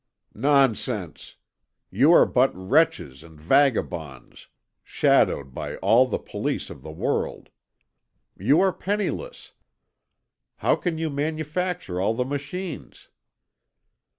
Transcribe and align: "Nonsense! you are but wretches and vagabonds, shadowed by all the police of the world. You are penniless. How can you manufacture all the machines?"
"Nonsense! 0.33 1.35
you 1.91 2.11
are 2.11 2.25
but 2.25 2.51
wretches 2.55 3.21
and 3.21 3.39
vagabonds, 3.39 4.47
shadowed 4.83 5.53
by 5.53 5.75
all 5.75 6.07
the 6.07 6.17
police 6.17 6.71
of 6.71 6.81
the 6.81 6.89
world. 6.91 7.51
You 8.35 8.61
are 8.61 8.73
penniless. 8.73 9.51
How 10.55 10.75
can 10.75 10.97
you 10.97 11.11
manufacture 11.11 12.01
all 12.01 12.15
the 12.15 12.25
machines?" 12.25 13.09